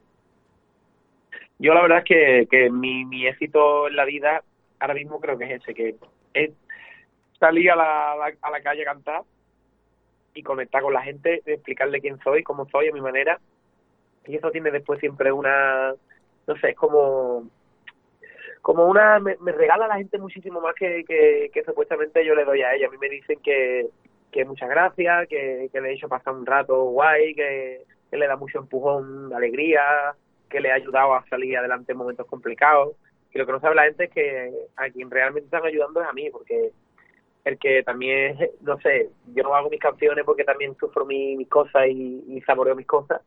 Yo 1.59 1.75
la 1.75 1.83
verdad 1.83 1.99
es 1.99 2.05
que, 2.05 2.49
que 2.51 2.71
mi, 2.71 3.05
mi 3.05 3.27
éxito 3.27 3.89
en 3.89 3.97
la 3.97 4.07
vida 4.07 4.43
ahora 4.81 4.95
mismo 4.95 5.21
creo 5.21 5.37
que 5.37 5.45
es 5.45 5.61
ese, 5.61 5.75
que 5.75 5.97
es 6.33 6.51
salir 7.39 7.71
a 7.73 7.77
la, 7.77 8.13
a 8.13 8.17
la, 8.17 8.33
a 8.41 8.51
la 8.51 8.63
calle 8.63 8.83
a 8.83 8.87
cantar 8.87 9.23
y 10.33 10.43
conectar 10.43 10.81
con 10.81 10.95
la 10.95 11.03
gente, 11.03 11.43
explicarle 11.45 12.01
quién 12.01 12.19
soy, 12.21 12.43
cómo 12.43 12.67
soy, 12.71 12.89
a 12.89 12.93
mi 12.93 13.03
manera. 13.03 13.39
Y 14.27 14.37
eso 14.37 14.51
tiene 14.51 14.71
después 14.71 14.99
siempre 14.99 15.31
una, 15.31 15.93
no 16.47 16.57
sé, 16.57 16.71
es 16.71 16.77
como 16.77 17.51
como 18.67 18.87
una 18.87 19.21
me, 19.21 19.37
me, 19.43 19.53
regala 19.53 19.85
a 19.85 19.89
la 19.89 19.99
gente 19.99 20.19
muchísimo 20.19 20.61
más 20.61 20.75
que, 20.75 21.05
que, 21.07 21.65
supuestamente 21.65 22.27
yo 22.27 22.35
le 22.35 22.45
doy 22.45 22.63
a 22.63 22.75
ella. 22.75 22.89
A 22.89 22.91
mí 22.91 22.97
me 22.99 23.09
dicen 23.09 23.39
que, 23.39 23.87
que 24.33 24.45
muchas 24.45 24.69
gracias, 24.69 25.29
que, 25.29 25.71
que 25.73 25.81
le 25.81 25.91
he 25.91 25.95
hecho 25.95 26.09
pasar 26.09 26.35
un 26.35 26.45
rato 26.45 26.83
guay, 26.87 27.33
que, 27.37 27.85
le 28.11 28.27
da 28.27 28.35
mucho 28.35 28.59
empujón 28.59 29.33
alegría, 29.33 30.17
que 30.51 30.59
le 30.59 30.73
ha 30.73 30.75
ayudado 30.75 31.15
a 31.15 31.25
salir 31.29 31.57
adelante 31.57 31.93
en 31.93 31.99
momentos 31.99 32.27
complicados. 32.27 32.97
Y 33.33 33.39
lo 33.39 33.47
que 33.47 33.53
no 33.53 33.61
sabe 33.61 33.77
la 33.77 33.85
gente 33.85 34.07
es 34.07 34.11
que 34.11 34.53
a 34.75 34.91
quien 34.91 35.13
realmente 35.13 35.45
están 35.45 35.65
ayudando 35.65 36.03
es 36.03 36.09
a 36.09 36.13
mí, 36.13 36.29
porque 36.31 36.73
el 37.45 37.59
que 37.61 37.85
también, 37.85 38.37
no 38.63 38.81
sé, 38.81 39.11
yo 39.33 39.45
no 39.45 39.55
hago 39.55 39.71
mis 39.71 39.79
canciones 39.79 40.25
porque 40.25 40.43
también 40.43 40.75
sufro 40.75 41.07
mis, 41.07 41.39
mis 41.39 41.49
cosas 41.49 41.87
y, 41.87 42.25
y 42.27 42.41
saboreo 42.41 42.75
mis 42.75 42.89
cosas 42.89 43.21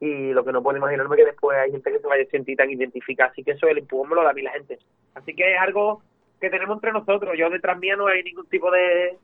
y 0.00 0.32
lo 0.32 0.44
que 0.44 0.52
no 0.52 0.62
puedo 0.62 0.76
imaginarme 0.76 1.16
que 1.16 1.24
después 1.24 1.56
hay 1.58 1.70
gente 1.70 1.90
que 1.90 1.98
se 2.00 2.06
vaya 2.06 2.24
a 2.24 2.30
sentir 2.30 2.56
tan 2.56 2.70
identificada. 2.70 3.30
Así 3.30 3.42
que 3.42 3.52
eso 3.52 3.66
el 3.66 3.78
empujón 3.78 4.10
me 4.10 4.14
lo 4.14 4.22
da 4.22 4.30
a 4.30 4.34
mí 4.34 4.42
la 4.42 4.52
gente. 4.52 4.78
Así 5.14 5.34
que 5.34 5.54
es 5.54 5.60
algo 5.60 6.02
que 6.40 6.50
tenemos 6.50 6.76
entre 6.76 6.92
nosotros. 6.92 7.34
Yo 7.38 7.48
detrás 7.48 7.78
mía 7.78 7.96
no 7.96 8.06
hay 8.06 8.22
ningún 8.22 8.46
tipo 8.46 8.70
de... 8.70 9.16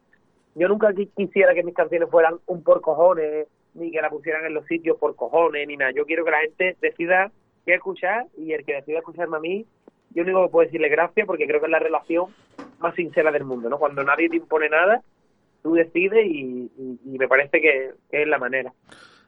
Yo 0.54 0.68
nunca 0.68 0.92
quisiera 1.16 1.54
que 1.54 1.62
mis 1.62 1.74
canciones 1.74 2.10
fueran 2.10 2.38
un 2.46 2.62
por 2.62 2.80
cojones, 2.80 3.46
ni 3.74 3.90
que 3.90 4.00
la 4.00 4.10
pusieran 4.10 4.44
en 4.44 4.54
los 4.54 4.66
sitios 4.66 4.98
por 4.98 5.14
cojones, 5.16 5.66
ni 5.66 5.76
nada. 5.76 5.92
Yo 5.92 6.04
quiero 6.04 6.24
que 6.24 6.30
la 6.30 6.40
gente 6.40 6.76
decida 6.80 7.30
qué 7.64 7.74
escuchar 7.74 8.26
y 8.36 8.52
el 8.52 8.64
que 8.64 8.74
decida 8.74 8.98
escucharme 8.98 9.36
a 9.36 9.40
mí, 9.40 9.66
yo 10.10 10.24
único 10.24 10.44
que 10.44 10.50
puedo 10.50 10.66
decirle 10.66 10.88
gracias 10.88 11.26
porque 11.26 11.46
creo 11.46 11.60
que 11.60 11.66
es 11.66 11.72
la 11.72 11.78
relación 11.78 12.26
más 12.80 12.94
sincera 12.94 13.30
del 13.30 13.44
mundo, 13.44 13.70
¿no? 13.70 13.78
Cuando 13.78 14.02
nadie 14.04 14.28
te 14.28 14.36
impone 14.36 14.68
nada, 14.68 15.02
tú 15.62 15.74
decides 15.74 16.26
y, 16.26 16.70
y, 16.76 17.00
y 17.04 17.18
me 17.18 17.28
parece 17.28 17.60
que, 17.60 17.92
que 18.10 18.22
es 18.22 18.28
la 18.28 18.38
manera. 18.38 18.72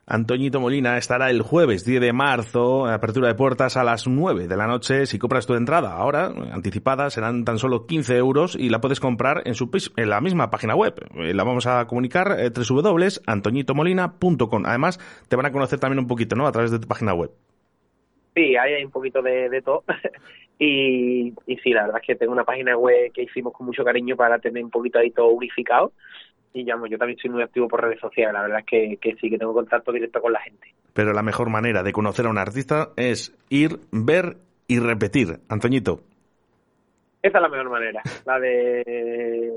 Antoñito 0.07 0.61
Molina 0.61 0.99
estará 0.99 1.31
el 1.31 1.41
jueves 1.41 1.87
10 1.87 2.03
de 2.03 2.13
marzo, 2.13 2.85
apertura 2.87 3.29
de 3.29 3.35
puertas 3.35 3.79
a 3.79 3.85
las 3.85 4.07
9 4.07 4.49
de 4.49 4.57
la 4.57 4.67
noche. 4.67 5.07
Si 5.07 5.19
compras 5.19 5.47
tu 5.47 5.55
entrada 5.55 5.95
ahora, 5.95 6.27
anticipada, 6.53 7.09
serán 7.09 7.47
tan 7.47 7.59
solo 7.59 7.87
15 7.87 8.19
euros 8.19 8.55
y 8.55 8.69
la 8.69 8.83
puedes 8.83 9.01
comprar 9.01 9.41
en, 9.47 9.55
su, 9.55 9.71
en 9.97 10.11
la 10.11 10.21
misma 10.21 10.51
página 10.51 10.75
web. 10.75 10.95
La 11.15 11.43
vamos 11.43 11.67
a 11.67 11.87
comunicar 11.87 12.37
eh, 12.39 12.51
www.antoñitomolina.com. 12.51 14.67
Además, 14.67 14.99
te 15.29 15.37
van 15.37 15.47
a 15.47 15.53
conocer 15.53 15.81
también 15.81 16.01
un 16.01 16.07
poquito, 16.07 16.37
¿no? 16.37 16.47
A 16.47 16.53
través 16.53 16.71
de 16.71 16.79
tu 16.79 16.87
página 16.87 17.15
web. 17.15 17.31
Sí, 18.35 18.57
hay 18.57 18.85
un 18.85 18.91
poquito 18.91 19.23
de, 19.23 19.49
de 19.49 19.63
todo. 19.63 19.85
y, 20.59 21.33
y 21.47 21.57
sí, 21.63 21.71
la 21.71 21.85
verdad 21.85 22.03
es 22.03 22.07
que 22.07 22.15
tengo 22.15 22.35
una 22.35 22.45
página 22.45 22.77
web 22.77 23.11
que 23.11 23.23
hicimos 23.23 23.55
con 23.55 23.65
mucho 23.65 23.83
cariño 23.83 24.17
para 24.17 24.39
tener 24.39 24.63
un 24.63 24.71
poquito 24.71 24.99
ahí 24.99 25.13
todo 25.13 25.29
unificado 25.29 25.93
y 26.55 26.63
llamo, 26.63 26.87
yo 26.87 26.97
también 26.97 27.19
soy 27.19 27.31
muy 27.31 27.43
activo 27.43 27.67
por 27.67 27.83
redes 27.83 28.01
sociales, 28.01 28.33
la 28.33 28.43
verdad 28.43 28.61
es 28.61 28.67
que, 28.67 28.97
que, 28.99 29.17
sí, 29.17 29.29
que 29.29 29.39
tengo 29.39 29.53
contacto 29.53 29.91
directo 29.93 30.23
con 30.23 30.33
la 30.33 30.41
gente. 30.41 30.73
Pero 30.93 31.13
la 31.13 31.23
mejor 31.23 31.51
manera 31.51 31.83
de 31.83 31.93
conocer 31.93 32.27
a 32.27 32.31
un 32.31 32.39
artista 32.39 32.91
es 32.97 33.37
ir, 33.51 33.81
ver 33.91 34.37
y 34.69 34.79
repetir. 34.79 35.41
Antoñito. 35.49 36.01
Esa 37.21 37.39
es 37.39 37.43
la 37.43 37.49
mejor 37.49 37.71
manera, 37.71 38.03
la 38.25 38.39
de 38.39 39.53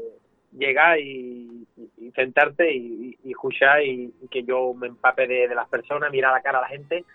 llegar 0.58 1.00
y, 1.00 1.68
y 1.98 2.12
sentarte 2.12 2.74
y, 2.74 3.16
y, 3.24 3.32
escuchar 3.32 3.84
y, 3.84 4.12
que 4.32 4.44
yo 4.44 4.74
me 4.74 4.88
empape 4.88 5.27
de, 5.27 5.48
de 5.48 5.54
las 5.54 5.70
personas, 5.70 6.12
mirar 6.12 6.34
la 6.34 6.42
cara 6.42 6.58
a 6.58 6.62
la 6.62 6.68
gente, 6.68 7.06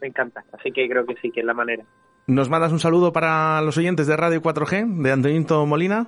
me 0.00 0.06
encanta. 0.06 0.44
Así 0.52 0.70
que 0.70 0.88
creo 0.88 1.04
que 1.04 1.16
sí, 1.20 1.32
que 1.32 1.40
es 1.40 1.46
la 1.46 1.54
manera. 1.54 1.84
¿Nos 2.28 2.48
mandas 2.48 2.70
un 2.70 2.78
saludo 2.78 3.12
para 3.12 3.60
los 3.62 3.76
oyentes 3.76 4.06
de 4.06 4.16
Radio 4.16 4.40
4G, 4.40 5.02
de 5.02 5.10
Antoñito 5.10 5.66
Molina? 5.66 6.06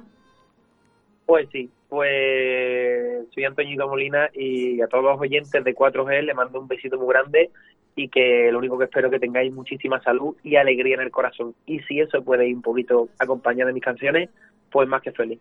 Pues 1.26 1.48
sí, 1.50 1.70
pues 1.88 3.26
soy 3.32 3.44
Antoñito 3.44 3.88
Molina 3.88 4.28
y 4.34 4.80
a 4.82 4.86
todos 4.88 5.04
los 5.04 5.20
oyentes 5.20 5.64
de 5.64 5.74
4G 5.74 6.22
le 6.22 6.34
mando 6.34 6.60
un 6.60 6.68
besito 6.68 6.98
muy 6.98 7.08
grande 7.08 7.50
y 7.96 8.08
que 8.08 8.50
lo 8.50 8.58
único 8.58 8.76
que 8.76 8.84
espero 8.84 9.06
es 9.06 9.12
que 9.12 9.20
tengáis 9.20 9.52
muchísima 9.52 10.02
salud 10.02 10.36
y 10.42 10.56
alegría 10.56 10.96
en 10.96 11.02
el 11.02 11.10
corazón. 11.10 11.54
Y 11.66 11.80
si 11.80 12.00
eso 12.00 12.22
puede 12.22 12.48
ir 12.48 12.56
un 12.56 12.62
poquito 12.62 13.08
acompañado 13.18 13.68
de 13.68 13.74
mis 13.74 13.82
canciones, 13.82 14.30
pues 14.70 14.88
más 14.88 15.02
que 15.02 15.12
feliz. 15.12 15.38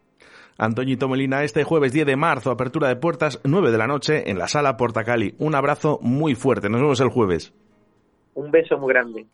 Antoñito 0.58 1.08
Molina, 1.08 1.44
este 1.44 1.63
jueves 1.63 1.92
10 1.92 2.06
de 2.06 2.16
marzo, 2.16 2.52
apertura 2.52 2.88
de 2.88 2.96
puertas, 2.96 3.42
9 3.44 3.72
de 3.72 3.78
la 3.78 3.88
noche, 3.88 4.30
en 4.30 4.38
la 4.38 4.48
sala 4.48 4.78
Portacali. 4.78 5.34
Un 5.40 5.56
abrazo 5.56 6.00
muy 6.02 6.36
fuerte. 6.36 6.70
Nos 6.70 6.82
vemos 6.82 7.02
el 7.02 7.10
jueves. 7.10 7.54
Un 8.36 8.52
beso 8.52 8.78
muy 8.78 8.94
grande. 8.94 9.25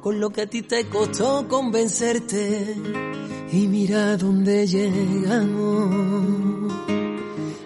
Con 0.00 0.18
lo 0.18 0.30
que 0.30 0.42
a 0.42 0.46
ti 0.46 0.62
te 0.62 0.88
costó 0.88 1.46
convencerte 1.46 2.74
y 3.52 3.68
mira 3.68 4.16
dónde 4.16 4.66
llegamos. 4.66 5.92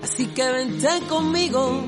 Así 0.02 0.26
que 0.26 0.50
vente 0.50 0.88
conmigo 1.08 1.80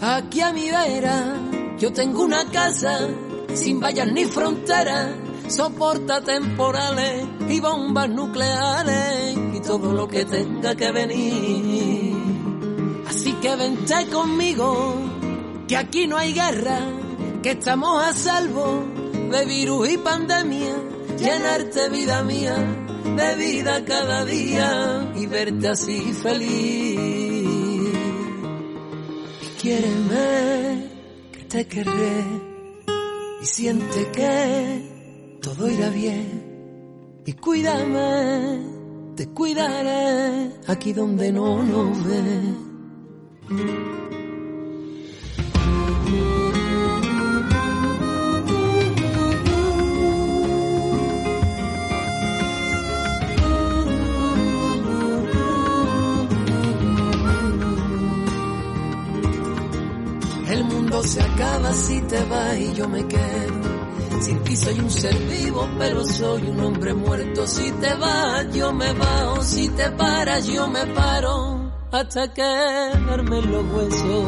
aquí 0.00 0.40
a 0.40 0.52
mi 0.54 0.70
vera. 0.70 1.36
Yo 1.78 1.92
tengo 1.92 2.22
una 2.22 2.50
casa 2.50 3.06
sin 3.52 3.78
vallas 3.78 4.10
ni 4.10 4.24
fronteras, 4.24 5.10
soporta 5.48 6.22
temporales 6.22 7.26
y 7.46 7.60
bombas 7.60 8.08
nucleares 8.08 9.36
y 9.54 9.60
todo 9.60 9.92
lo 9.92 10.08
que 10.08 10.24
tenga 10.24 10.74
que 10.74 10.90
venir. 10.90 12.16
Así 13.06 13.34
que 13.34 13.54
vente 13.56 14.06
conmigo, 14.06 14.94
que 15.68 15.76
aquí 15.76 16.06
no 16.06 16.16
hay 16.16 16.32
guerra, 16.32 16.80
que 17.42 17.50
estamos 17.50 18.02
a 18.02 18.14
salvo 18.14 19.05
de 19.30 19.44
virus 19.44 19.88
y 19.90 19.98
pandemia, 19.98 20.76
llenarte 21.18 21.88
vida 21.90 22.22
mía 22.22 22.86
de 23.14 23.34
vida 23.36 23.84
cada 23.84 24.24
día 24.24 25.12
y 25.16 25.26
verte 25.26 25.68
así 25.68 26.12
feliz. 26.12 26.98
Y 29.42 29.60
quiéreme, 29.60 30.90
que 31.32 31.44
te 31.44 31.66
querré 31.66 32.24
y 33.42 33.46
siente 33.46 34.10
que 34.12 35.38
todo 35.40 35.70
irá 35.70 35.88
bien. 35.90 37.22
Y 37.24 37.32
cuídame, 37.34 38.60
te 39.16 39.28
cuidaré 39.28 40.52
aquí 40.66 40.92
donde 40.92 41.32
no 41.32 41.62
nos 41.62 42.04
ve. 42.04 42.66
Mundo 60.96 61.08
se 61.08 61.20
acaba 61.20 61.72
si 61.72 62.00
te 62.02 62.24
vas 62.24 62.56
y 62.56 62.74
yo 62.74 62.88
me 62.88 63.06
quedo. 63.06 63.76
Sin 64.20 64.42
ti 64.44 64.56
soy 64.56 64.78
un 64.80 64.90
ser 64.90 65.14
vivo, 65.14 65.68
pero 65.78 66.04
soy 66.04 66.42
un 66.48 66.60
hombre 66.60 66.94
muerto. 66.94 67.46
Si 67.46 67.70
te 67.72 67.94
vas, 67.94 68.54
yo 68.54 68.72
me 68.72 68.92
bajo. 68.94 69.42
Si 69.42 69.68
te 69.68 69.90
paras, 69.90 70.46
yo 70.46 70.66
me 70.68 70.86
paro. 70.86 71.70
Hasta 71.92 72.32
quedarme 72.32 73.38
en 73.38 73.52
los 73.52 73.64
huesos. 73.72 74.24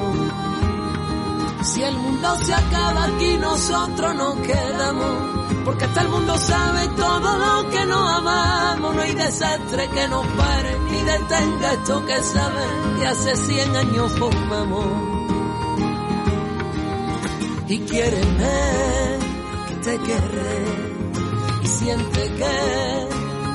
Si 1.62 1.82
el 1.82 1.96
mundo 1.96 2.37
se 2.44 2.54
acaba 2.54 3.04
aquí, 3.04 3.37
nosotros 3.38 4.14
nos 4.14 4.37
quedamos. 4.37 5.38
Porque 5.64 5.84
hasta 5.84 6.00
el 6.02 6.08
mundo 6.08 6.37
sabe 6.38 6.88
todo 6.96 7.38
lo 7.38 7.70
que 7.70 7.87
nos 7.87 8.12
amamos. 8.12 8.94
No 8.94 9.02
hay 9.02 9.14
desastre 9.14 9.88
que 9.88 10.08
nos 10.08 10.26
pare 10.26 10.78
ni 10.90 10.98
detenga 11.02 11.72
esto 11.72 12.04
que 12.06 12.22
sabe 12.22 12.64
que 13.00 13.06
hace 13.06 13.37
cien 13.37 13.76
años 13.76 14.12
formamos. 14.18 15.17
Y 17.70 17.78
quiéreme, 17.80 18.54
que 19.68 19.75
te 19.84 19.98
querré. 19.98 20.56
Y 21.62 21.66
siente 21.66 22.20
que 22.38 22.56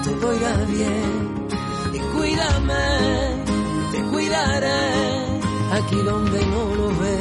todo 0.04 0.36
irá 0.36 0.56
bien. 0.66 1.48
Y 1.94 2.00
cuídame, 2.16 3.44
te 3.92 4.04
cuidaré 4.12 5.04
aquí 5.72 5.96
donde 5.96 6.46
no 6.46 6.76
lo 6.76 6.88
ves. 7.00 7.13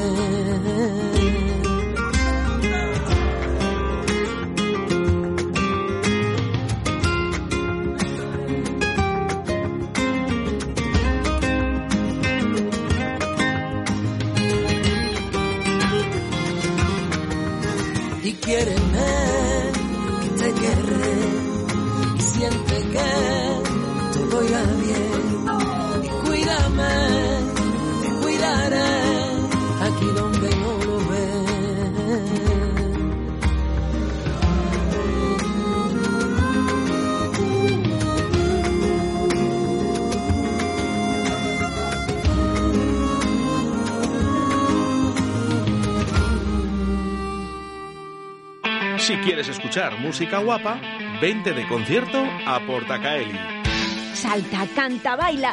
Y 18.24 18.32
quiéreme, 18.34 19.08
que 20.22 20.28
te 20.28 20.52
querré 20.52 21.14
y 22.16 22.20
siente 22.20 22.74
que 22.92 23.10
todo 24.14 24.44
irá 24.44 24.62
bien. 24.86 26.04
Y 26.04 26.08
cuídame, 26.26 26.94
te 28.02 28.08
cuidaré 28.22 29.01
Si 49.12 49.18
quieres 49.18 49.46
escuchar 49.46 49.98
música 49.98 50.38
guapa, 50.38 50.80
vente 51.20 51.52
de 51.52 51.68
concierto 51.68 52.24
a 52.46 52.58
Portacaeli. 52.60 53.38
Salta, 54.14 54.66
canta, 54.74 55.16
baila 55.16 55.52